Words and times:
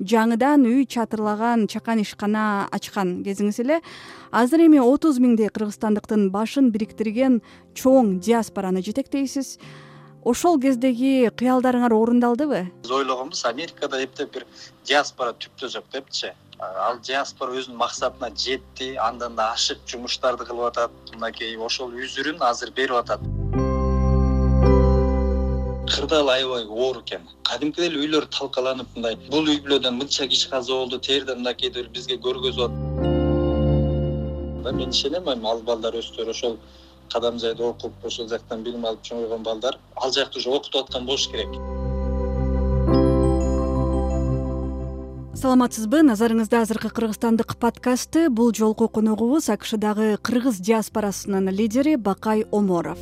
жаңыдан 0.00 0.66
үй 0.66 0.82
чатырлаган 0.90 1.68
чакан 1.70 2.02
ишкана 2.02 2.66
ачкан 2.74 3.22
кезиңиз 3.22 3.60
эле. 3.62 3.80
Азыр 4.34 4.66
эми 4.66 4.82
отуз 4.82 5.20
миңдей 5.22 5.52
кыргызстандыктын 5.54 6.30
башын 6.34 6.72
бириктирген 6.74 7.40
чоң 7.78 8.18
диаспораны 8.18 8.82
жетектейсиз. 8.82 9.58
Ошол 10.24 10.56
кездеги 10.58 11.28
кыялдарыңар 11.36 11.92
орундалдыбы? 11.92 12.62
Биз 12.82 12.90
ойлогонбуз 12.96 13.44
америкада 13.44 14.00
эптеп 14.00 14.32
бир 14.32 14.46
диаспора 14.88 15.36
түптө 15.36 15.68
жок 15.68 15.90
депчи. 15.92 16.32
Ал 16.58 16.96
диаспора 17.04 17.52
өзүнүн 17.60 17.76
максатына 17.76 18.32
жетти 18.32 18.94
андан 18.96 19.36
да 19.36 19.52
ашык 19.52 19.84
жумуштарды 19.86 20.48
кылып 20.48 20.70
атат. 20.72 20.92
Мынакей 21.12 21.58
ошол 21.60 21.92
үзүрүн 21.92 22.40
азыр 22.40 22.72
берип 22.72 22.96
атат 23.04 23.33
кырдаал 26.04 26.28
аябай 26.28 26.64
оор 26.66 26.98
экен. 27.00 27.22
Кадимкидей 27.48 27.88
эле 27.88 27.98
үйлөр 28.04 28.26
талкаланып 28.28 28.88
мындай 28.94 29.16
бул 29.30 29.46
үй 29.48 29.60
бүлөдөн 29.64 29.96
мынча 29.96 30.26
киши 30.28 30.50
каза 30.50 30.72
болду 30.72 30.98
тиерден 30.98 31.38
мынакейди 31.40 31.86
бизге 31.94 32.18
көргөзүп 32.20 32.72
атат 34.60 34.74
мен 34.76 34.90
ишенем 34.90 35.30
эми 35.32 35.48
ал 35.48 35.62
балдар 35.64 35.96
өстүрүп 35.96 36.28
ошол 36.34 36.58
кадам 37.12 37.38
жайда 37.38 37.70
окуп 37.70 38.04
ошол 38.04 38.28
жактан 38.28 38.62
билим 38.62 38.84
алып 38.84 39.00
чоңойгон 39.08 39.42
балдар 39.48 39.78
ал 39.96 40.12
жакты 40.12 40.38
уже 40.38 40.50
окутуп 40.50 40.82
аткан 40.82 41.06
болуш 41.06 41.28
керек. 41.32 41.56
Саламатсызбы 45.40 46.04
назарыңызда 46.04 46.64
азыркы 46.64 46.90
кыргызстандык 46.90 47.56
подкасты 47.56 48.28
бул 48.28 48.52
жолку 48.52 48.88
коногубуз 48.88 49.48
акшдагы 49.48 50.16
кыргыз 50.22 50.60
диаспорасынын 50.60 51.48
лидери 51.50 51.96
бакай 51.96 52.44
оморов 52.50 52.98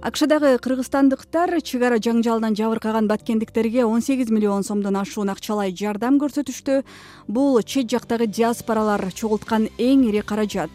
акшдагы 0.00 0.56
кыргызстандыктар 0.64 1.60
чек 1.60 1.82
ара 1.84 1.98
жаңжалынан 2.00 2.54
жабыркаган 2.56 3.06
баткендиктерге 3.08 3.84
он 3.84 4.00
сегиз 4.00 4.30
миллион 4.30 4.64
сомдон 4.64 4.96
ашуун 4.96 5.28
акчалай 5.28 5.74
жардам 5.76 6.16
көрсөтүштү. 6.16 6.84
Бул 7.28 7.60
чет 7.62 7.90
жактагы 7.90 8.26
диаспоралар 8.26 9.12
чогулткан 9.12 9.68
эң 9.76 10.06
ири 10.08 10.22
каражат. 10.24 10.70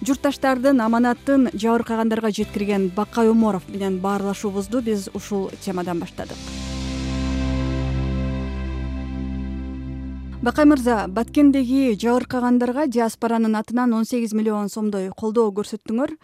Журтташтардын 0.00 0.80
аманатын 0.80 1.50
жабыркагандарга 1.52 2.30
жеткирген 2.32 2.88
бакай 2.96 3.28
оморов 3.28 3.68
менен 3.68 4.00
баарлашуубузду 4.00 4.80
биз 4.80 5.10
ушул 5.12 5.50
темадан 5.60 6.00
баштадык. 6.00 6.40
Бакай 10.40 10.64
мырза 10.64 11.04
баткендеги 11.08 11.92
жабыркагандарга 12.00 12.86
диаспоранын 12.86 13.56
атынан 13.56 13.92
он 13.92 14.04
сегиз 14.04 14.32
миллион 14.32 14.70
сомдой 14.70 15.10
колдоо 15.10 15.50
көрсөттүңөр 15.52 16.16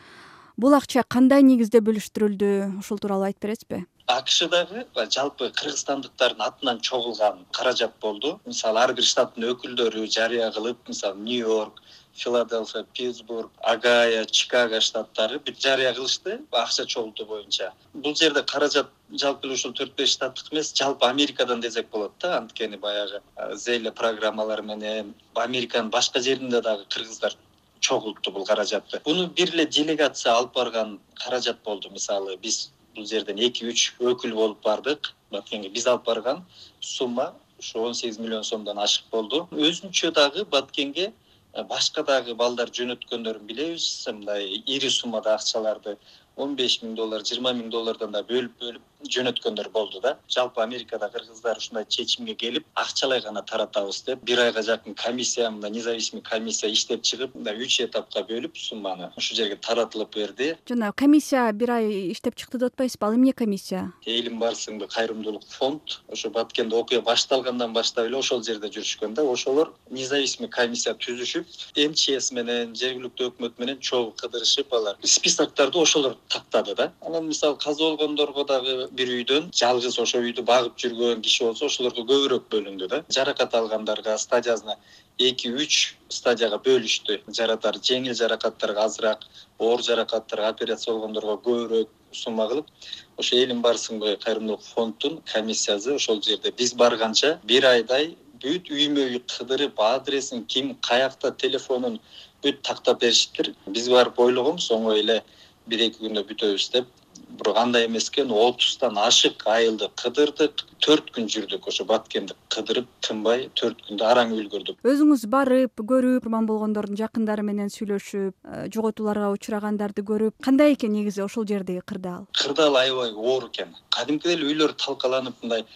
бул 0.56 0.74
акча 0.76 1.02
кандай 1.08 1.42
негизде 1.42 1.80
бөлүштүрүлдү? 1.86 2.52
Ушул 2.82 3.00
тууралуу 3.02 3.28
айтып 3.28 3.46
бересизби? 3.46 3.82
Акшдагы 4.12 4.84
жалпы 5.16 5.48
кыргызстандыктардын 5.56 6.44
атынан 6.46 6.80
чогулган 6.80 7.44
каражат 7.52 7.94
болду. 8.00 8.38
Мисалы 8.46 8.82
ар 8.82 8.92
бир 8.98 9.06
штаттын 9.06 9.48
өкүлдөрү 9.52 10.06
жарыя 10.16 10.50
кылып 10.56 10.88
мисалы 10.88 11.22
нью 11.22 11.46
йорк 11.46 11.82
филадельфия 12.14 12.84
питтсбург 12.92 13.50
агая 13.62 14.24
чикаго 14.26 14.80
штаттары 14.80 15.38
бүт 15.46 15.60
жарыя 15.64 15.94
кылышты 15.96 16.40
акча 16.50 16.84
чогултуу 16.84 17.26
боюнча. 17.26 17.72
Бул 17.94 18.14
жерде 18.14 18.42
каражат 18.42 18.90
жалпы 19.10 19.46
эле 19.46 19.54
ушул 19.54 19.72
төрт 19.72 19.94
беш 19.96 20.12
штаттык 20.16 20.52
эмес 20.52 20.74
жалпы 20.74 21.06
америкадан 21.06 21.60
десек 21.60 21.88
болот 21.90 22.12
да 22.20 22.36
анткени 22.38 22.76
баягы 22.76 23.22
зеле 23.54 23.92
программалары 23.92 24.62
менен 24.62 25.14
американын 25.34 25.90
башка 25.90 26.20
жеринде 26.20 26.60
дагы 26.60 26.84
кыргыздар 26.90 27.36
чогултту 27.82 28.32
бул 28.32 28.46
каражатты. 28.46 29.00
Буну 29.04 29.26
бир 29.26 29.52
эле 29.54 29.66
делегация 29.66 30.32
алып 30.32 30.54
барган 30.54 30.98
каражат 31.24 31.62
болду. 31.64 31.90
Мисалы 31.90 32.36
биз 32.36 32.70
бул 32.96 33.06
жерден 33.06 33.38
эки 33.38 33.66
үч 33.68 33.92
өкүл 34.00 34.34
болуп 34.38 34.62
бардык. 34.64 35.12
Баткенге 35.32 35.68
биз 35.74 35.86
алып 35.90 36.06
барган 36.06 36.44
сумма 36.80 37.32
ушу 37.58 37.80
он 37.80 37.94
сегиз 37.94 38.18
миллион 38.18 38.44
сомдон 38.44 38.78
ашык 38.78 39.04
болду. 39.10 39.48
Өзүнчө 39.52 40.12
дагы 40.12 40.44
баткенге 40.44 41.12
э, 41.54 41.64
башка 41.64 42.02
дагы 42.02 42.34
балдар 42.34 42.70
жөнөткөндөрүн 42.70 43.46
билебиз. 43.46 44.06
Мындай 44.08 44.62
ири 44.66 44.90
суммада 44.90 45.34
акчаларды 45.34 45.96
он 46.36 46.56
беш 46.56 46.80
миң 46.82 46.94
доллар 46.96 47.26
жыйырма 47.26 47.52
миң 47.58 47.70
доллардан 47.70 48.12
да 48.12 48.22
бөлүп 48.22 48.58
бөлүп 48.60 48.82
жөнөткөндөр 49.08 49.70
болду 49.72 50.00
да. 50.00 50.16
Жалпы 50.28 50.62
америкада 50.62 51.08
кыргыздар 51.12 51.58
ушундай 51.58 51.84
чечимге 51.88 52.34
келип 52.34 52.66
акчалай 52.74 53.20
гана 53.20 53.42
таратабыз 53.42 54.02
деп 54.06 54.24
бир 54.24 54.40
айга 54.40 54.62
жакын 54.62 54.94
комиссия 54.94 55.50
мындай 55.50 55.70
независимый 55.70 56.22
комиссия 56.22 56.72
иштеп 56.72 57.02
чыгып 57.02 57.34
мындай 57.34 57.56
үч 57.56 57.80
этапка 57.80 58.24
бөлүп 58.28 58.56
сумманы 58.56 59.10
ушул 59.16 59.36
жерге 59.36 59.56
таратылып 59.56 60.14
берди. 60.14 60.56
Жана 60.68 60.92
комиссия 60.92 61.52
бир 61.52 61.70
ай 61.70 62.12
иштеп 62.12 62.36
чыкты 62.36 62.58
деп 62.58 62.72
атпайсызбы? 62.72 63.06
Ал 63.06 63.14
эмне 63.14 63.32
комиссия? 63.32 63.92
Элим 64.06 64.38
барсыңбы 64.40 64.88
кайрымдуулук 64.88 65.44
фонд 65.48 66.00
ошо 66.08 66.30
баткенде 66.30 66.76
окуя 66.76 67.00
башталгандан 67.00 67.72
баштап 67.72 68.06
эле 68.06 68.16
ошол 68.16 68.42
жерде 68.42 68.68
жүрүшкөн 68.68 69.14
да. 69.14 69.22
Ошолор 69.22 69.72
независимый 69.90 70.50
комиссия 70.50 70.94
түзүшүп 70.94 71.46
мчс 71.76 72.32
менен 72.32 72.74
жергиликтүү 72.78 73.32
өкмөт 73.32 73.58
менен 73.58 73.80
чогуу 73.80 74.12
кыдырышып 74.20 74.72
алар 74.72 74.96
списокторду 75.02 75.82
ошолор 75.82 76.16
тактады 76.28 76.74
да. 76.74 76.92
Анан 77.00 77.26
мисалы 77.28 77.56
каза 77.56 77.84
болгондорго 77.84 78.44
дагы 78.44 78.88
бир 78.96 79.08
үйдөн 79.08 79.48
жалгыз 79.56 79.96
ошол 80.02 80.26
үйдү 80.28 80.44
багып 80.48 80.76
жүргөн 80.82 81.22
киши 81.24 81.44
болсо 81.46 81.68
ошолорго 81.70 82.04
көбүрөөк 82.08 82.48
бөлүндү 82.52 82.88
да. 82.92 83.00
Жаракат 83.16 83.54
алгандарга 83.56 84.16
стадиясына 84.18 84.76
эки 85.18 85.52
үч 85.52 85.94
стадияга 86.12 86.58
бөлүштү. 86.66 87.20
Жаратар 87.38 87.78
жеңил 87.88 88.14
жаракаттарга 88.18 88.84
азыраак 88.88 89.26
оор 89.58 89.82
жаракаттарга 89.88 90.52
операция 90.54 90.92
болгондорго 90.94 91.38
көбүрөөк 91.46 91.90
сумма 92.12 92.48
кылып 92.48 92.68
ошо 93.16 93.36
элим 93.36 93.62
барсыңбы 93.64 94.16
кайрымдуулук 94.24 94.64
фонддун 94.74 95.20
комиссиясы 95.32 95.94
ошол 95.96 96.20
жерде. 96.22 96.52
Биз 96.58 96.74
барганча 96.74 97.38
бир 97.48 97.66
айдай 97.72 98.16
бүт 98.42 98.68
үймө 98.74 99.06
үй 99.08 99.22
кыдырып 99.36 99.80
адресин 99.80 100.44
ким 100.44 100.74
каякта 100.88 101.32
телефонун 101.44 102.00
бүт 102.44 102.60
тактап 102.66 103.00
беришиптир. 103.00 103.54
Биз 103.66 103.88
барып 103.88 104.18
ойлогонбуз 104.20 104.68
оңой 104.74 105.00
эле 105.04 105.22
бир 105.66 105.86
эки 105.86 106.02
күндө 106.02 106.26
бүтөбүз 106.28 106.72
деп 106.74 106.90
бирок 107.38 107.56
андай 107.64 107.86
эмес 107.86 108.08
экен 108.10 108.30
отуздан 108.46 108.98
ашык 109.08 109.46
айылды 109.54 109.88
кыдырдык 110.02 110.64
төрт 110.82 111.14
күн 111.14 111.30
жүрдүк. 111.30 111.68
Ошо 111.70 111.86
баткенди 111.86 112.34
кыдырып 112.52 112.88
тынбай 113.06 113.48
төрт 113.58 113.80
күндө 113.86 114.08
араң 114.10 114.34
үлгүрдүк. 114.36 114.82
Өзүңүз 114.82 115.26
барып 115.30 115.82
көрүп 115.92 116.26
курман 116.32 116.46
болгондордун 116.48 116.96
жакындары 116.96 117.42
менен 117.44 117.68
сүйлөшүп 117.72 118.32
э, 118.32 118.66
жоготууларга 118.72 119.30
учурагандарды 119.34 120.02
көрүп 120.06 120.38
кандай 120.42 120.72
экен 120.72 120.92
негизи 120.96 121.22
ошол 121.22 121.44
жердеги 121.46 121.82
кырдаал? 121.84 122.26
Кырдаал 122.32 122.76
аябай 122.80 123.12
оор 123.12 123.48
экен. 123.50 123.74
Кадимкидей 123.92 124.38
эле 124.38 124.46
үйлөр 124.48 124.72
талкаланып 124.80 125.42
мындай 125.42 125.66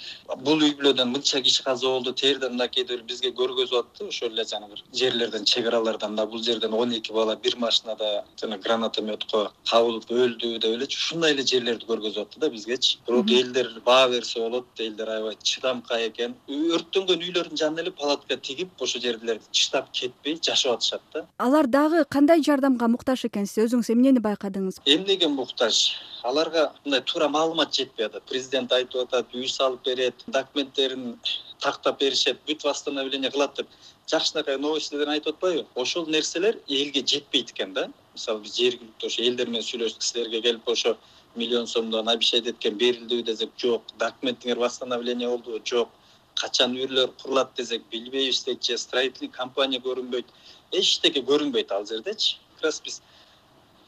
бул 0.46 0.62
үй 0.64 0.72
бүлөдөн 0.78 1.12
мынча 1.12 1.42
киши 1.44 1.62
каза 1.64 1.86
болду 1.86 2.14
тиерден 2.16 2.56
мынакейди 2.56 2.96
бизге 3.04 3.34
көргөзүп 3.36 3.82
атты. 3.82 4.08
Ошол 4.08 4.32
эле 4.32 4.46
жанагы 4.48 4.80
жерлерден 4.94 5.44
чек 5.44 5.66
аралардан 5.68 6.16
да 6.16 6.26
бул 6.26 6.42
жерден 6.42 6.72
он 6.72 6.92
эки 6.96 7.12
бала 7.12 7.36
бир 7.36 7.56
машинада 7.58 8.24
жана 8.40 8.58
гранатометко 8.58 9.50
кабылып 9.70 10.10
өлдү 10.10 10.56
деп 10.58 10.72
элечи 10.72 10.96
ушундай 10.96 11.36
эле 11.36 11.44
жерлерди 11.44 11.84
көргөзүп 11.84 12.30
атты 12.30 12.40
да 12.40 12.50
бизгечи. 12.50 12.98
Бирок 13.06 13.30
элдер 13.30 13.70
баа 13.84 14.08
берсе 14.08 14.40
болот 14.40 14.64
элдер 14.96 15.08
аябай 15.12 15.36
чыдамкай 15.42 16.08
экен. 16.08 16.34
Өрттөнгөн 16.48 17.22
үйлөрдүн 17.26 17.58
жанына 17.60 17.82
эле 17.82 17.92
палатка 17.92 18.36
тигип 18.36 18.70
ошол 18.80 19.00
жерлерди 19.00 19.44
чыдап 19.52 19.90
кетпей 19.92 20.38
жашап 20.42 20.78
атышат 20.78 21.02
да. 21.12 21.26
Алар 21.38 21.66
дагы 21.66 22.04
кандай 22.04 22.42
жардамга 22.42 22.88
муктаж 22.88 23.24
экен 23.28 23.46
сиз 23.46 23.66
өзүңүз 23.66 23.92
эмнени 23.92 24.22
байкадыңыз? 24.24 24.80
Эмнеге 24.86 25.28
муктаж? 25.28 25.96
Аларга 26.22 26.72
мындай 26.84 27.02
туура 27.02 27.28
маалымат 27.28 27.74
жетпей 27.74 28.06
атат. 28.06 28.24
Президент 28.28 28.72
айтып 28.72 29.04
атат 29.04 29.34
үй 29.34 29.48
салып 29.48 29.84
берет 29.84 30.24
документтерин 30.26 31.18
тактап 31.60 32.00
беришет 32.00 32.40
бүт 32.48 32.64
восстановление 32.64 33.30
кылат 33.30 33.56
деп. 33.56 33.68
Жакшынакай 34.08 34.58
новостьден 34.58 35.08
айтып 35.08 35.36
атпайбы 35.36 35.66
ошол 35.74 36.06
нерселер 36.06 36.60
элге 36.68 37.04
жетпейт 37.04 37.50
экен 37.50 37.74
да. 37.74 37.90
Мисалы 38.14 38.40
биз 38.40 38.56
жергиликтүү 38.56 39.10
ошо 39.10 39.22
элдер 39.22 39.50
менен 39.50 39.66
сүйлөштүк 39.66 40.02
силерге 40.02 40.40
келип 40.42 40.68
ошо 40.68 40.96
миллион 41.36 41.66
сомдон 41.66 42.08
обещать 42.08 42.46
эткен 42.46 42.76
берилдиби 42.76 43.22
десек 43.22 43.50
жок. 43.58 43.82
Документиңер 43.98 44.58
восстановление 44.58 45.28
болдубу 45.28 45.60
жок. 45.64 45.88
Качан 46.34 46.74
үйлөр 46.76 47.12
курулат 47.22 47.54
десек 47.56 47.82
билбейбиз 47.90 48.44
дейт 48.44 48.64
же 48.64 48.78
строительный 48.78 49.28
компания 49.30 49.78
көрүнбөйт. 49.78 50.26
Эчтеке 50.72 51.20
көрүнбөйт 51.20 51.72
ал 51.72 51.86
жердечи. 51.86 52.36
Как 52.56 52.64
раз 52.64 52.80
биз 52.80 53.02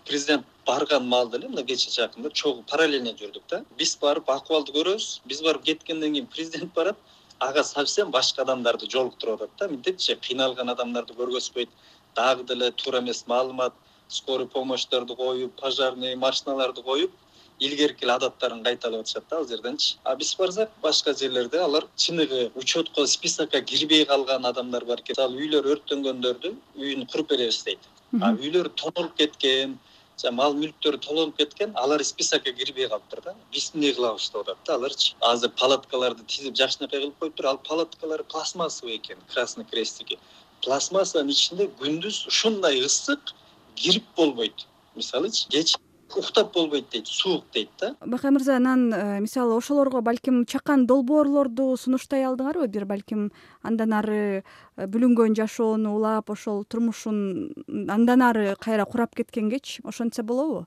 президент 0.05 0.47
барган 0.67 1.09
маалда 1.09 1.39
эле 1.39 1.49
мына 1.49 1.65
кечээ 1.65 1.93
жакында 1.97 2.31
чогуу 2.31 2.63
параллельно 2.71 3.13
жүрдүк 3.13 3.43
да. 3.49 3.65
Биз 3.77 3.97
барып 4.01 4.31
акыбалды 4.31 4.73
көрөбүз. 4.73 5.21
Биз 5.25 5.43
барып 5.43 5.65
кеткенден 5.65 6.13
кийин 6.13 6.27
президент 6.27 6.75
барат 6.75 6.97
ага 7.39 7.65
совсем 7.65 8.11
башка 8.11 8.43
адамдарды 8.43 8.91
жолуктуруп 8.91 9.43
атат 9.43 9.59
да. 9.59 9.69
Мынтипчи 9.69 10.17
кыйналган 10.17 10.69
адамдарды 10.69 11.15
көргөзбөйт. 11.15 11.69
Дагы 12.15 12.45
деле 12.45 12.71
туура 12.73 13.01
эмес 13.01 13.25
маалымат 13.27 13.73
скорый 14.09 14.47
помощьторду 14.47 15.17
коюп 15.17 15.55
пожарный 15.61 16.17
машиналарды 16.17 16.83
коюп 16.83 17.13
илгерки 17.61 18.05
эле 18.05 18.15
адаттарын 18.15 18.63
кайталап 18.65 19.01
атышат 19.05 19.25
да 19.31 19.37
ал 19.37 19.47
жерденчи. 19.49 19.97
А 20.05 20.17
биз 20.17 20.35
барсак 20.39 20.71
башка 20.83 21.15
жерлерде 21.15 21.59
алар 21.59 21.87
чыныгы 21.97 22.51
учетко 22.55 23.07
списокко 23.07 23.61
кирбей 23.63 24.05
калган 24.05 24.47
адамдар 24.47 24.85
бар 24.85 25.01
экен. 25.01 25.15
Мисалы 25.17 25.43
үйлөр 25.43 25.71
өрттөнгөндөрдү 25.75 26.55
үйүн 26.77 27.07
куруп 27.11 27.31
беребиз 27.31 27.63
дейт 27.65 27.81
а 28.23 28.33
үйлөрү 28.33 28.71
тонолуп 28.81 29.17
кеткен 29.19 29.79
жанаг 30.19 30.37
мал 30.39 30.55
мүлктөрү 30.59 30.99
толонуп 31.05 31.37
кеткен 31.39 31.75
алар 31.83 32.03
списокко 32.05 32.53
кирбей 32.53 32.89
калыптыр 32.89 33.21
да. 33.25 33.35
Биз 33.53 33.71
эмне 33.75 33.93
кылабыз 33.95 34.31
деп 34.33 34.41
атат 34.41 34.63
да 34.67 34.75
аларчы 34.75 35.15
азыр 35.21 35.51
палаткаларды 35.61 36.25
тизип 36.27 36.57
жакшынакай 36.57 37.01
кылып 37.01 37.19
коюптур. 37.21 37.47
Ал 37.47 37.59
палаткалар 37.59 38.25
пластмассовый 38.25 38.97
экен 38.97 39.19
красный 39.33 39.65
крестики. 39.65 40.19
Пластмассанын 40.65 41.31
ичинде 41.31 41.69
күндүз 41.81 42.27
ушундай 42.33 42.81
ысык 42.81 43.35
кирип 43.77 44.07
болбойт. 44.17 44.67
Мисалычы 44.97 45.49
кечээ 45.49 45.88
уктап 46.17 46.53
болбойт 46.55 46.91
дейт 46.91 47.07
суук 47.07 47.45
дейт 47.53 47.71
да. 47.81 47.95
Бакай 48.05 48.31
мырза 48.31 48.57
анан 48.57 48.93
э, 48.93 49.21
мисалы 49.21 49.57
ошолорго 49.57 50.01
балким 50.01 50.45
чакан 50.47 50.87
долбоорлорду 50.87 51.77
сунуштай 51.77 52.25
алдыңарбы? 52.25 52.67
Бир 52.69 52.85
балким 52.87 53.31
андан 53.63 53.93
ары 53.93 54.43
э, 54.77 54.87
бүлүнгөн 54.87 55.37
жашоону 55.37 55.95
улап 55.97 56.31
ошол 56.31 56.65
турмушун 56.65 57.53
андан 57.89 58.23
ары 58.23 58.57
кайра 58.61 58.85
курап 58.85 59.15
кеткенгечи 59.15 59.83
ошентсе 59.85 60.23
болобу? 60.23 60.67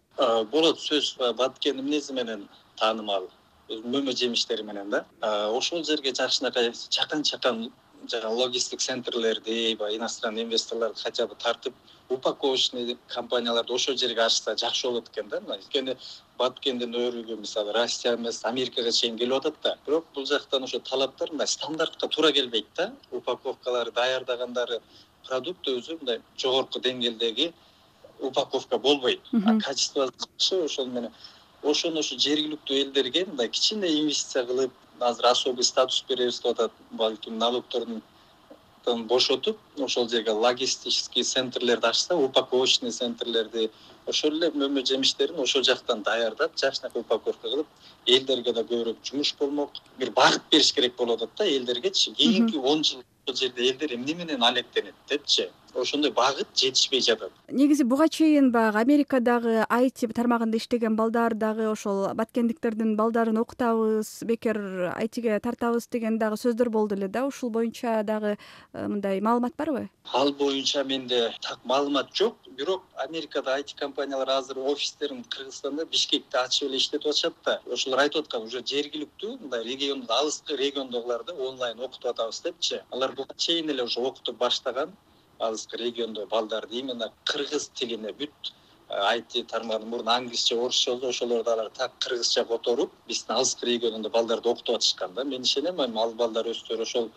Болот 0.52 0.80
сөзсүз 0.80 1.36
баткендин 1.38 1.86
мүнөзү 1.86 2.14
менен 2.14 2.48
таанымал 2.80 3.30
мөмө 3.70 4.16
жемиштери 4.18 4.64
менен 4.64 4.90
да. 4.90 5.06
Ошол 5.22 5.84
жерге 5.84 6.14
жакшынакай 6.14 6.72
чакан 6.90 7.24
чакан 7.24 7.72
жанаг 8.10 8.32
логистик 8.32 8.80
центрлерди 8.82 9.76
баягы 9.76 9.98
иностранный 9.98 10.44
инвесторлорду 10.44 11.00
хотя 11.02 11.28
бы 11.28 11.36
тартып 11.36 11.74
упаковочный 12.10 12.98
компанияларды 13.08 13.74
ошол 13.74 13.98
жерге 13.98 14.22
ачса 14.22 14.56
жакшы 14.58 14.88
болот 14.88 15.10
экен 15.10 15.30
да. 15.30 15.40
Мына 15.40 15.58
өйткөнү 15.60 15.96
баткендин 16.38 16.96
өрүгү 16.96 17.38
мисалы 17.40 17.74
россия 17.74 18.16
эмес 18.16 18.44
америкага 18.46 18.92
чейин 18.92 19.18
келип 19.18 19.38
атат 19.40 19.56
да. 19.64 19.78
Бирок 19.86 20.06
бул 20.16 20.26
жактан 20.26 20.64
ошо 20.64 20.80
талаптар 20.80 21.32
мындай 21.32 21.48
стандартка 21.48 22.08
туура 22.08 22.32
келбейт 22.32 22.68
да. 22.76 22.92
Упаковкалары 23.12 23.92
даярдагандары 23.92 24.82
продукт 25.28 25.68
өзү 25.68 26.00
мындай 26.02 26.22
жогорку 26.38 26.80
деңгээлдеги 26.80 27.54
упаковка 28.20 28.78
болбойт. 28.78 29.22
Качествосу 29.64 30.12
жакшы 30.20 30.64
ошол 30.66 30.88
менен 30.88 31.12
ошону 31.64 32.00
ошо 32.00 32.18
жергиликтүү 32.18 32.78
элдерге 32.84 33.26
мындай 33.26 33.50
кичине 33.50 33.88
инвестиция 33.88 34.46
кылып 34.46 34.72
азыр 35.02 35.26
особый 35.26 35.64
статус 35.64 36.04
беребиз 36.08 36.40
деп 36.42 36.52
атат 36.52 36.72
балким 36.92 37.38
налогтордун 37.38 38.02
бошотуп 38.86 39.58
ошол 39.80 40.10
жерге 40.10 40.32
логистический 40.32 41.24
центрлерди 41.24 41.86
ачса 41.86 42.16
упаковочный 42.16 42.92
центрлерди 42.92 43.70
ошол 44.08 44.32
эле 44.32 44.52
мөмө 44.52 44.86
жемиштерин 44.86 45.40
ошол 45.40 45.64
жактан 45.64 46.04
даярдап 46.04 46.58
жакшынакай 46.58 47.02
упаковка 47.02 47.50
кылып 47.50 47.68
элдерге 48.08 48.54
да 48.54 48.62
көбүрөөк 48.62 48.98
жумуш 49.04 49.36
болмок 49.40 49.82
бир 49.98 50.12
багыт 50.12 50.42
бериш 50.52 50.74
керек 50.74 50.96
болуп 50.98 51.22
атат 51.22 51.38
да 51.38 51.46
элдергечи 51.46 52.12
кийинки 52.12 52.58
он 52.58 52.84
жыл 52.84 53.04
ошол 53.26 53.36
жерде 53.36 53.70
элдер 53.70 53.94
эмне 53.96 54.14
менен 54.14 54.44
алектенет 54.44 54.96
депчи 55.10 55.50
ошондой 55.76 56.12
багыт 56.12 56.48
жетишпей 56.56 57.02
жатат. 57.02 57.32
Негизи 57.50 57.84
буга 57.84 58.10
чейин 58.10 58.52
баягы 58.52 58.80
америкадагы 58.80 59.66
айти 59.70 60.08
тармагында 60.08 60.58
иштеген 60.58 60.96
балдар 60.96 61.34
дагы 61.34 61.70
ошол 61.72 62.14
баткендиктердин 62.14 62.96
балдарын 62.96 63.38
окутабыз 63.38 64.24
бекер 64.24 64.92
айтиге 64.96 65.40
тартабыз 65.40 65.88
деген 65.88 66.20
дагы 66.20 66.38
сөздөр 66.38 66.70
болду 66.70 66.96
эле 66.96 67.08
да. 67.08 67.26
Ушул 67.26 67.50
боюнча 67.50 68.04
дагы 68.04 68.38
э, 68.74 68.88
мындай 68.88 69.22
маалымат 69.22 69.56
барбы 69.56 69.90
ал 70.14 70.32
боюнча 70.34 70.84
менде 70.84 71.34
так 71.42 71.60
маалымат 71.64 72.14
жок. 72.14 72.36
Бирок 72.58 72.84
америкада 72.96 73.54
айти 73.54 73.76
компаниялар 73.76 74.30
азыр 74.30 74.58
офистерин 74.60 75.24
кыргызстанда 75.24 75.86
бишкекте 75.86 76.38
ачып 76.38 76.68
эле 76.70 76.78
иштетип 76.78 77.08
атышат 77.08 77.34
да. 77.46 77.62
Ошолор 77.72 78.00
айтып 78.00 78.26
аткан 78.26 78.48
уже 78.48 78.64
жергиликтүү 78.74 79.38
мындай 79.42 79.64
регион 79.64 80.04
алыскы 80.10 80.58
региондогуларды 80.58 81.34
онлайн 81.34 81.80
окутуп 81.80 82.12
атабыз 82.12 82.42
депчи. 82.42 82.82
Алар 82.92 83.14
буга 83.14 83.36
чейин 83.38 83.70
эле 83.70 83.84
уже 83.84 84.00
окутуп 84.00 84.38
баштаган 84.38 84.92
алыскы 85.48 85.78
региондогу 85.78 86.28
балдарды 86.28 86.76
именно 86.82 87.12
кыргыз 87.26 87.70
тилине 87.80 88.14
бүт 88.20 88.52
айти 89.12 89.44
тармагында 89.52 89.90
мурун 89.92 90.10
англисче 90.10 90.56
орусча 90.56 90.92
болсо 90.92 91.10
ошолорду 91.10 91.52
алар 91.52 91.70
так 91.78 91.98
кыргызча 92.00 92.46
которуп 92.46 92.92
биздин 93.08 93.36
алыскы 93.36 93.66
регионунда 93.66 94.10
балдарды 94.10 94.50
окутуп 94.50 94.76
атышкан 94.76 95.14
да. 95.14 95.24
Мен 95.24 95.42
ишенем 95.42 95.82
эми 95.86 96.02
ал 96.02 96.14
балдар 96.14 96.48
өздөрү 96.54 96.82
ошол 96.88 97.10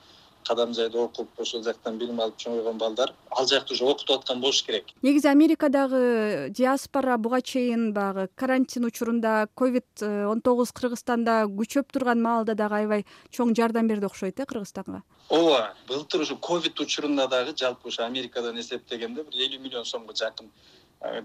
кадам 0.47 0.75
жайда 0.75 0.99
окуп 1.05 1.41
ошол 1.41 1.63
жактан 1.65 1.99
билим 1.99 2.21
алып 2.21 2.37
чоңойгон 2.39 2.79
балдар 2.79 3.13
ал 3.31 3.47
жакта 3.47 3.75
уже 3.75 3.85
окутуп 3.85 4.19
аткан 4.19 4.41
болуш 4.41 4.63
керек. 4.63 4.93
Негизи 5.03 5.29
америкадагы 5.29 6.49
диаспора 6.51 7.17
буга 7.19 7.41
чейин 7.43 7.93
баягы 7.93 8.29
карантин 8.35 8.85
учурунда 8.85 9.49
ковид 9.55 9.87
он 10.03 10.41
тогуз 10.41 10.73
кыргызстанда 10.73 11.45
күчөп 11.49 11.93
турган 11.93 12.23
маалда 12.23 12.55
дагы 12.55 12.81
аябай 12.83 13.07
чоң 13.31 13.55
жардам 13.57 13.89
берди 13.89 14.07
окшойт 14.07 14.41
э 14.41 14.47
кыргызстанга? 14.47 15.03
Ооба 15.29 15.75
былтыр 15.89 16.23
ушу 16.23 16.37
ковид 16.37 16.81
учурунда 16.81 17.29
дагы 17.29 17.57
жалпы 17.57 17.89
ушу 17.89 18.03
америкадан 18.05 18.61
эсептегенде 18.61 19.25
бир 19.25 19.49
элүү 19.49 19.61
миллион 19.61 19.85
сомго 19.85 20.15
жакын 20.15 20.51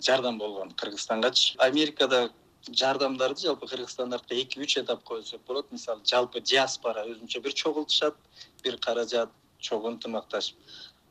жардам 0.01 0.37
болгон 0.37 0.71
кыргызстангачы 0.71 1.57
америкада 1.57 2.29
жардамдарды 2.67 3.47
жалпы 3.47 3.67
кыргызстан 3.67 4.11
тарапта 4.11 4.35
эки 4.35 4.59
үч 4.59 4.77
этапка 4.77 5.15
бөлсөк 5.15 5.41
болот. 5.47 5.71
Мисалы 5.71 6.01
жалпы 6.05 6.41
диаспора 6.41 7.05
өзүнчө 7.07 7.41
бир 7.41 7.53
чогултушат 7.53 8.15
бир 8.63 8.77
каражат 8.77 9.29
чогуу 9.59 9.91
ынтымакташып 9.93 10.57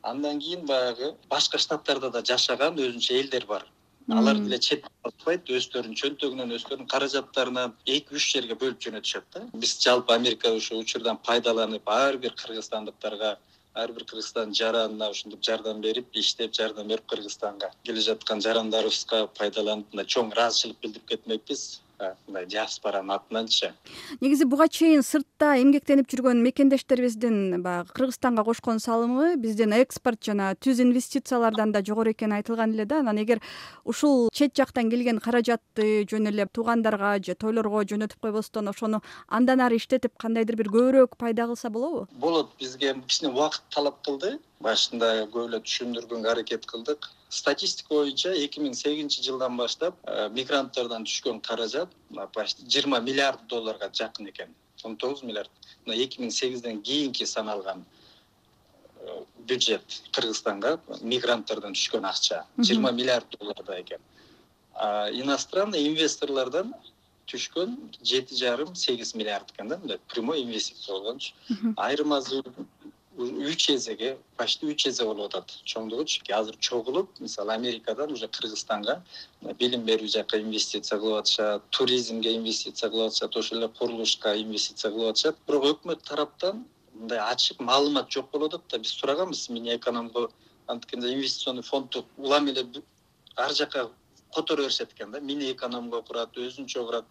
андан 0.03 0.39
кийин 0.41 0.67
баягы 0.67 1.15
башка 1.29 1.59
штаттарда 1.59 2.11
да 2.11 2.23
жашаган 2.23 2.79
өзүнчө 2.79 3.19
элдер 3.21 3.47
бар. 3.47 3.67
Алар 4.09 4.39
деле 4.41 4.59
чет 4.59 4.87
калышпайт 5.03 5.51
өздөрүнүн 5.53 5.97
чөнтөгүнөн 6.01 6.55
өздөрүнүн 6.57 6.89
каражаттарынан 6.89 7.75
эки 7.85 8.15
үч 8.17 8.31
жерге 8.33 8.55
бөлүп 8.57 8.81
жөнөтүшөт 8.87 9.27
да. 9.35 9.43
Биз 9.53 9.75
жалпы 9.85 10.15
америка 10.15 10.53
ушул 10.57 10.81
учурдан 10.81 11.19
пайдаланып 11.27 11.89
ар 11.93 12.17
бир 12.17 12.33
кыргызстандыктарга 12.33 13.37
ар 13.83 13.93
бир 13.97 14.05
кыргызстандын 14.11 14.57
жаранына 14.61 15.11
ушинтип 15.15 15.43
жардам 15.49 15.83
берип 15.87 16.17
иштеп 16.23 16.55
жардам 16.59 16.89
берип 16.93 17.07
кыргызстанга 17.13 17.71
келе 17.89 18.05
жаткан 18.09 18.43
жарандарыбызга 18.47 19.27
пайдаланып 19.41 19.93
мындай 19.93 20.11
чоң 20.15 20.33
ыраазычылык 20.35 20.81
билдирип 20.85 21.13
кетмекпиз 21.13 21.63
мындай 22.27 22.47
диаспоранын 22.47 23.17
атынанчы. 23.17 23.73
Негизи 24.21 24.45
буга 24.45 24.69
чейин 24.69 25.03
сыртта 25.03 25.57
эмгектенип 25.61 26.09
жүргөн 26.11 26.41
мекендештерибиздин 26.45 27.63
баягы 27.63 27.93
кыргызстанга 27.97 28.45
кошкон 28.45 28.79
салымы 28.79 29.37
биздин 29.37 29.73
экспорт 29.73 30.23
жана 30.25 30.55
түз 30.55 30.83
инвестициялардан 30.85 31.73
да 31.73 31.83
жогору 31.85 32.13
экени 32.13 32.39
айтылган 32.39 32.75
эле 32.75 32.85
да. 32.85 33.01
Анан 33.01 33.19
эгер 33.23 33.43
ушул 33.85 34.29
чет 34.33 34.57
жактан 34.57 34.91
келген 34.91 35.19
каражатты 35.19 36.07
жөн 36.11 36.31
эле 36.31 36.47
туугандарга 36.47 37.19
же 37.19 37.35
тойлорго 37.35 37.83
жөнөтүп 37.83 38.21
койбостон 38.23 38.69
ошону 38.69 39.03
андан 39.29 39.61
ары 39.61 39.77
иштетип 39.77 40.17
кандайдыр 40.19 40.57
бир 40.57 40.71
көбүрөөк 40.71 41.17
пайда 41.19 41.47
кылса 41.47 41.71
болобу? 41.71 42.07
Болот 42.13 42.51
бизге 42.59 42.95
кичине 43.07 43.33
убакыт 43.33 43.63
талап 43.75 44.03
кылды. 44.05 44.39
Башында 44.61 45.29
көп 45.31 45.49
эле 45.49 45.61
түшүндүргөнгө 45.63 46.31
аракет 46.33 46.67
кылдык 46.67 47.11
статистика 47.29 47.95
боюнча 47.95 48.33
эки 48.33 48.61
миң 48.61 48.75
сегизинчи 48.75 49.23
жылдан 49.23 49.57
баштап 49.57 49.97
э, 50.05 50.29
мигранттардан 50.33 51.05
түшкөн 51.05 51.41
каражат 51.45 51.93
почти 52.35 52.65
жыйырма 52.65 53.01
миллиард 53.01 53.47
долларга 53.49 53.91
жакын 53.93 54.31
экен. 54.31 54.55
Он 54.85 54.97
тогуз 54.97 55.23
миллиард. 55.23 55.51
Мына 55.85 55.99
эки 56.01 56.21
миң 56.21 56.31
сегизден 56.31 56.81
кийинки 56.83 57.25
саналган 57.25 57.85
э, 59.01 59.25
бюджет 59.39 60.03
кыргызстанга 60.13 60.79
мигранттардан 61.01 61.77
түшкөн 61.77 62.09
акча. 62.09 62.45
Жыйырма 62.59 62.93
миллиард 62.93 63.29
доллардай 63.39 63.83
экен. 63.83 64.01
Иностранный 65.21 65.89
инвесторлордон 65.89 66.73
түшкөн 67.29 67.77
жети 68.01 68.37
жарым 68.39 68.75
сегиз 68.75 69.15
миллиард 69.15 69.51
экен 69.53 69.69
да 69.69 69.77
мындай 69.79 69.99
прямой 70.09 70.43
инвестиция 70.43 70.95
болгончу 70.95 71.35
айырмасы 71.77 72.43
үч 73.19 73.71
эсеге 73.71 74.17
почти 74.37 74.67
үч 74.71 74.87
эсе 74.87 75.05
болуп 75.05 75.35
атат 75.35 75.51
чоңдугучу 75.67 76.23
азыр 76.33 76.57
чогулуп 76.61 77.19
мисалы 77.21 77.53
америкадан 77.53 78.13
уже 78.13 78.29
кыргызстанга 78.29 79.03
билим 79.59 79.83
берүү 79.87 80.09
жака 80.09 80.39
инвестиция 80.39 80.99
кылып 81.03 81.25
атышат 81.25 81.63
туризмге 81.71 82.35
инвестиция 82.37 82.91
кылып 82.91 83.11
атышат 83.11 83.37
ошол 83.37 83.59
эле 83.59 83.69
курулушка 83.69 84.37
инвестиция 84.39 84.93
кылып 84.93 85.11
атышат. 85.11 85.37
Бирок 85.49 85.65
өкмөт 85.73 86.05
тараптан 86.09 86.65
мындай 86.95 87.19
ачык 87.19 87.61
маалымат 87.61 88.11
жок 88.11 88.31
болуп 88.31 88.55
атат 88.55 88.71
да 88.71 88.79
биз 88.79 88.93
сураганбыз 89.01 89.49
мини 89.51 89.75
экономго 89.75 90.31
анткени 90.67 91.15
инвестиционный 91.15 91.63
фондду 91.63 92.05
улам 92.17 92.47
эле 92.47 92.67
ар 93.37 93.53
жака 93.53 93.91
которо 94.35 94.63
беришет 94.63 94.93
экен 94.93 95.11
да 95.11 95.21
мини 95.21 95.51
экономго 95.51 96.03
курат 96.03 96.37
өзүнчө 96.37 96.85
курат. 96.87 97.05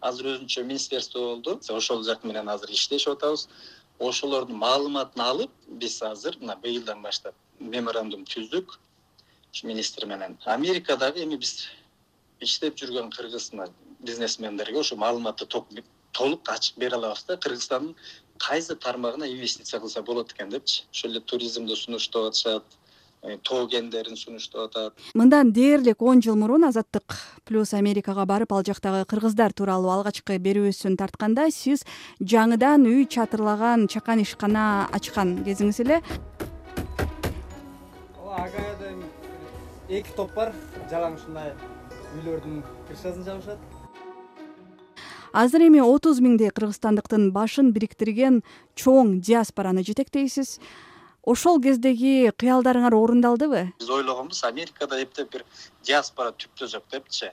Азыр 0.00 0.26
өзүнчө 0.34 0.62
министерство 0.64 1.20
болду. 1.20 1.60
Ошол 1.70 2.04
жак 2.04 2.24
менен 2.24 2.48
азыр 2.48 2.70
иштешип 2.70 3.12
атабыз 3.12 3.48
ошолордун 3.98 4.58
маалыматын 4.58 5.22
алып 5.22 5.50
биз 5.68 6.02
азыр 6.02 6.36
мына 6.40 6.56
быйылдан 6.62 7.02
баштап 7.02 7.34
меморандум 7.60 8.24
түздүк. 8.24 8.78
Министр 9.62 10.06
менен. 10.06 10.36
Америкадагы 10.44 11.22
эми 11.22 11.36
биз 11.36 11.68
иштеп 12.40 12.76
жүргөн 12.76 13.10
кыргыз 13.14 13.52
мына 13.52 13.68
бизнесмендерге 14.00 14.80
ошо 14.80 14.96
маалыматты 14.96 15.46
толук 15.46 16.48
ачык 16.48 16.76
бере 16.76 16.96
алабыз 16.96 17.24
да. 17.28 17.36
Кыргызстандын 17.36 17.94
кайсы 18.38 18.74
тармагына 18.74 19.30
инвестиция 19.30 19.80
кылса 19.80 20.02
болот 20.02 20.32
экен 20.32 20.50
депчи? 20.50 20.82
Ошол 20.92 21.10
эле 21.10 21.20
туризмди 21.20 21.76
сунуштап 21.76 22.30
атышат 22.30 22.64
тоо 23.42 23.66
кендерин 23.68 24.16
сунуштап 24.16 24.68
атат. 24.68 24.92
Мындан 25.14 25.52
дээрлик 25.52 26.02
он 26.02 26.20
жыл 26.20 26.36
мурун 26.36 26.64
азаттык 26.64 27.16
плюс 27.44 27.72
америкага 27.72 28.26
барып 28.26 28.52
ал 28.52 28.64
жактагы 28.64 29.04
кыргыздар 29.08 29.52
тууралуу 29.52 29.90
алгачкы 29.90 30.36
берүүсүн 30.38 30.96
тартканда 31.00 31.50
сиз 31.50 31.84
жаңыдан 32.20 32.84
үй 32.84 33.06
чатырлаган 33.08 33.88
чакан 33.88 34.20
ишкана 34.20 34.88
ачкан 34.92 35.38
кезиңиз 35.44 35.80
эле. 35.80 36.02
Ооба 38.20 38.44
агаяда 38.44 38.92
эми 38.92 39.08
эки 39.88 40.12
топ 40.16 40.34
бар. 40.34 40.52
Жалаң 40.90 41.16
ушундай 41.16 41.54
үйлөрдүн 42.20 42.62
крышасын 42.88 43.24
жабышат. 43.24 43.58
Азыр 45.32 45.64
эми 45.66 45.80
отуз 45.80 46.20
миңдей 46.20 46.52
кыргызстандыктын 46.54 47.32
башын 47.34 47.72
бириктирген 47.74 48.42
чоң 48.76 49.16
диаспораны 49.24 49.82
жетектейсиз 49.82 50.60
ошол 51.26 51.60
кездеги 51.62 52.30
кыялдарыңар 52.38 52.94
орундалдыбы? 52.94 53.64
Биз 53.80 53.90
ойлогонбуз 53.90 54.44
америкада 54.44 55.00
эптеп 55.02 55.32
бир 55.32 55.44
диаспора 55.84 56.32
түптө 56.32 56.68
жок 56.76 56.86
депчи. 56.92 57.32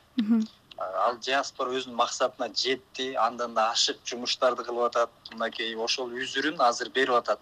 Ал 0.79 1.17
диаспора 1.21 1.75
өзүнүн 1.77 1.98
максатына 2.00 2.50
жетти 2.55 3.12
андан 3.15 3.53
да 3.53 3.69
ашык 3.71 4.00
жумуштарды 4.05 4.63
кылып 4.65 4.88
атат 4.89 5.33
мынакей 5.33 5.75
ошол 5.75 6.10
үзүрүн 6.10 6.62
азыр 6.67 6.89
берип 6.89 7.19
атат. 7.19 7.39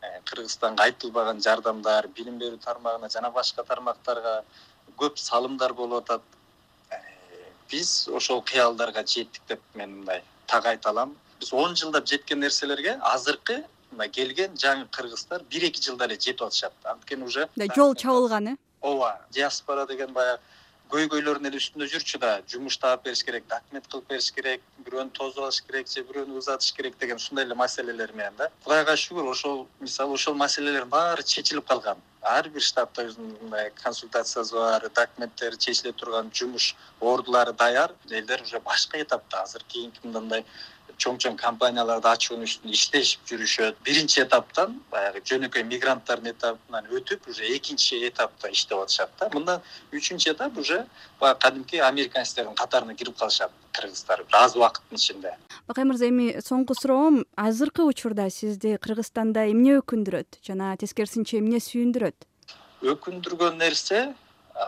Э, 0.00 0.20
кыргызстанга 0.24 0.84
айтылбаган 0.84 1.42
жардамдар 1.42 2.06
билим 2.16 2.38
берүү 2.38 2.60
тармагына 2.62 3.10
жана 3.10 3.30
башка 3.30 3.64
тармактарга 3.64 4.42
көп 4.96 5.18
салымдар 5.18 5.74
болуп 5.74 6.04
атат. 6.04 6.22
Э, 6.90 7.00
биз 7.70 8.08
ошол 8.08 8.42
кыялдарга 8.42 9.02
жеттик 9.02 9.42
деп 9.48 9.60
мен 9.74 9.98
мындай 9.98 10.22
так 10.46 10.66
айта 10.66 10.90
алам. 10.90 11.16
Биз 11.40 11.52
он 11.52 11.74
жылдап 11.76 12.06
жеткен 12.06 12.40
нерселерге 12.40 12.98
азыркы 13.02 13.64
мына 13.98 14.08
келген 14.14 14.54
жаңы 14.54 14.86
кыргыздар 14.94 15.42
бир 15.50 15.66
эки 15.68 15.82
жылда 15.82 16.06
эле 16.06 16.14
жетип 16.14 16.42
атышат. 16.46 16.72
Анткени 16.84 17.24
уже 17.24 17.48
жол 17.74 17.94
чабылган 17.94 18.54
э? 18.54 18.56
Ооба 18.80 19.26
диаспора 19.30 19.86
деген 19.86 20.12
баягы 20.12 20.40
көйгөйлөрдүн 20.92 21.50
эле 21.50 21.58
үстүндө 21.60 21.86
жүрчү 21.92 22.18
да 22.22 22.30
жумуш 22.48 22.78
таап 22.80 23.02
бериш 23.04 23.20
керек 23.26 23.44
документ 23.50 23.88
кылып 23.92 24.06
бериш 24.08 24.30
керек 24.32 24.62
бирөөнү 24.86 25.10
тосуп 25.18 25.42
алыш 25.44 25.58
керек 25.66 25.90
же 25.92 26.04
бирөөнү 26.08 26.38
узатыш 26.40 26.72
керек 26.76 26.96
деген 27.00 27.20
ушундай 27.20 27.44
эле 27.44 27.54
маселелер 27.54 28.12
менен 28.14 28.38
да. 28.38 28.48
Кудайга 28.64 28.94
шүгүр 28.96 29.28
ошол 29.34 29.66
мисалы 29.80 30.16
ошол 30.16 30.38
маселелердин 30.40 30.88
баары 30.94 31.22
чечилип 31.22 31.66
калган. 31.68 32.00
Ар 32.22 32.48
бир 32.54 32.64
штатта 32.64 33.04
өзүнүн 33.10 33.36
мындай 33.42 33.70
консультациясы 33.82 34.54
бар 34.54 34.88
документтери 34.88 35.60
чечиле 35.66 35.92
турган 35.92 36.32
жумуш 36.32 36.74
ордулары 37.00 37.52
даяр. 37.52 37.92
Элдер 38.08 38.42
уже 38.42 38.60
башка 38.60 39.02
этапта 39.02 39.42
азыр 39.42 39.64
кийинки 39.68 40.00
мындай 40.06 40.44
чоң 40.98 41.18
чоң 41.22 41.36
компанияларды 41.38 42.08
ачуунун 42.10 42.46
үстүндө 42.48 42.74
иштешип 42.74 43.22
жүрүшөт. 43.30 43.78
Биринчи 43.86 44.20
этаптан 44.24 44.74
баягы 44.90 45.22
жөнөкөй 45.30 45.64
мигранттардын 45.70 46.32
этабынан 46.32 46.88
өтүп 46.98 47.28
уже 47.30 47.46
экинчи 47.54 48.00
этапта 48.08 48.50
иштеп 48.50 48.82
атышат 48.82 49.12
да. 49.20 49.30
Мындан 49.34 49.62
үчүнчү 49.94 50.32
этап 50.34 50.58
уже 50.58 50.84
баягы 51.20 51.40
кадимки 51.44 51.76
американецтердин 51.78 52.54
катарына 52.58 52.94
кирип 52.98 53.18
калышат 53.18 53.52
кыргыздар 53.72 54.24
аз 54.32 54.56
убакыттын 54.56 54.98
ичинде. 54.98 55.34
Бакай 55.68 55.84
мырза 55.84 56.08
эми 56.10 56.32
соңку 56.42 56.74
суроом 56.74 57.24
азыркы 57.36 57.86
учурда 57.86 58.28
сизди 58.30 58.76
кыргызстанда 58.82 59.46
эмне 59.52 59.78
өкүндүрөт? 59.78 60.40
Жана 60.42 60.74
тескерисинче 60.76 61.38
эмне 61.38 61.62
сүйүндүрөт? 61.62 62.26
Өкүндүргөн 62.82 63.58
нерсе 63.62 64.08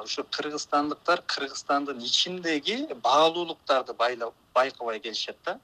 ушу 0.04 0.22
кыргызстандыктар 0.30 1.24
кыргызстандын 1.26 1.98
ичиндеги 2.06 2.86
баалуулуктарды 3.02 3.96
байкабай 3.98 5.00
келишет 5.00 5.36
да 5.44 5.58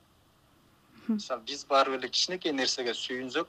мисалы 1.08 1.42
биз 1.48 1.64
барып 1.70 1.98
эле 1.98 2.08
кичинекей 2.08 2.52
нерсеге 2.52 2.94
сүйүнсөк 2.94 3.48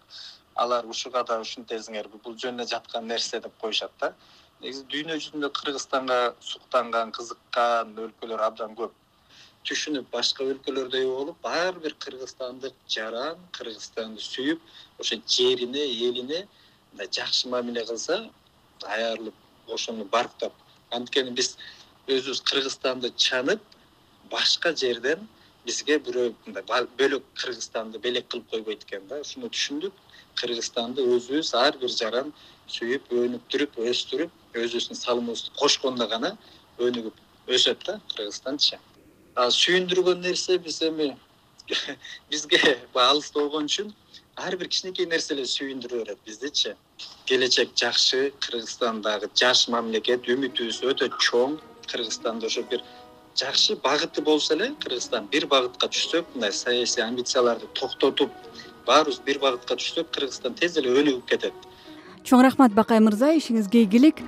алар 0.63 0.85
ушуга 0.93 1.23
да 1.29 1.39
ушинтесиңерби 1.41 2.19
бул 2.23 2.35
жөн 2.43 2.59
эле 2.59 2.67
жаткан 2.73 3.07
нерсе 3.07 3.39
деп 3.39 3.57
коюшат 3.61 3.93
да. 4.01 4.13
Негизи 4.61 4.85
дүйнө 4.93 5.17
жүзүндө 5.21 5.49
кыргызстанга 5.59 6.19
суктанган 6.41 7.11
кызыккан 7.17 7.93
өлкөлөр 8.05 8.43
абдан 8.47 8.73
көп. 8.79 8.93
Түшүнүп 9.69 10.09
башка 10.13 10.45
өлкөлөрдөй 10.47 11.05
болуп 11.11 11.45
ар 11.45 11.77
бир 11.83 11.93
кыргызстандык 12.05 12.75
жаран 12.95 13.41
кыргызстанды 13.57 14.23
сүйүп 14.23 14.61
ошо 15.03 15.19
жерине 15.37 15.83
элине 16.09 16.43
мындай 16.91 17.09
жакшы 17.19 17.49
мамиле 17.53 17.85
кылса 17.85 18.21
аярлып 18.85 19.73
ошону 19.77 20.05
барктап. 20.05 20.53
Анткени 20.91 21.35
биз 21.37 21.57
өзүбүз 22.07 22.41
кыргызстанды 22.49 23.11
чанып 23.27 23.61
башка 24.31 24.73
жерден 24.73 25.27
бизге 25.67 25.97
бирөө 26.07 26.33
мындай 26.45 26.63
бөлөк 26.99 27.23
кыргызстанды 27.41 27.99
белек 28.05 28.27
кылып 28.31 28.49
койбойт 28.51 28.85
экен 28.87 29.07
да. 29.09 29.21
Ушуну 29.25 29.51
түшүндүк. 29.53 29.93
Кыргызстанды 30.39 31.05
өзүбүз 31.15 31.53
ар 31.59 31.77
бир 31.81 31.93
жаран 32.01 32.33
сүйүп 32.75 33.11
өнүктүрүп 33.21 33.79
өстүрүп 33.91 34.57
өзүбүздүн 34.63 34.99
салымыбызды 35.03 35.53
кошкондо 35.59 36.07
гана 36.13 36.33
өнүгүп 36.87 37.53
өсөт 37.57 37.85
да 37.87 37.99
кыргызстанчы 38.15 38.79
а 39.35 39.47
сүйүндүргөн 39.59 40.21
нерсе 40.25 40.57
биз 40.65 40.81
эми 40.89 41.13
бизге 42.31 42.59
баягы 42.93 43.11
алыста 43.13 43.39
болгон 43.39 43.71
үчүн 43.71 43.93
ар 44.45 44.57
бир 44.59 44.69
кичинекей 44.73 45.07
нерсе 45.13 45.33
эле 45.35 45.45
сүйүндүрө 45.53 46.03
берет 46.03 46.21
биздичи 46.27 46.75
келечек 47.29 47.73
жакшы 47.81 48.21
кыргызстан 48.43 49.01
дагы 49.07 49.29
жаш 49.41 49.67
мамлекет 49.73 50.27
үмүтүбүз 50.33 50.79
өтө 50.91 51.09
чоң. 51.25 51.57
Кыргызстанда 51.91 52.47
ошо 52.49 52.63
бир 52.71 52.81
жакшы 53.37 53.75
багыты 53.83 54.21
болсо 54.21 54.55
эле 54.55 54.71
кыргызстан 54.81 55.27
бир 55.31 55.45
багытка 55.47 55.87
түшсөк 55.93 56.33
мындай 56.33 56.51
саясий 56.51 57.03
амбицияларды 57.03 57.67
токтотуп 57.79 58.31
баарыбыз 58.87 59.21
бир 59.25 59.39
багытка 59.39 59.77
түшсөк 59.77 60.09
кыргызстан 60.11 60.55
тез 60.57 60.77
эле 60.81 60.95
өнүгүп 60.97 61.25
кетет. 61.29 61.53
Чоң 62.25 62.41
рахмат 62.43 62.73
бакай 62.73 62.99
мырза 62.99 63.35
ишиңизге 63.37 63.85
ийгилик. 63.85 64.23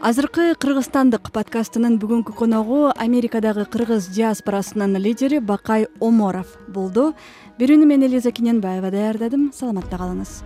Азыркы 0.00 0.54
кыргызстандык 0.56 1.30
подкастынын 1.30 1.98
бүгүнкү 2.00 2.34
коногу 2.34 2.86
америкадагы 2.96 3.66
кыргыз 3.68 4.08
диаспорасынын 4.16 4.96
лидери 4.96 5.38
бакай 5.38 5.86
оморов 6.00 6.56
болду. 6.68 7.12
Берүүнү 7.60 7.86
мен 7.86 8.08
элиза 8.08 8.32
кененбаева 8.32 8.90
даярдадым 8.90 9.52
саламатта 9.52 10.00
калыңыз 10.00 10.40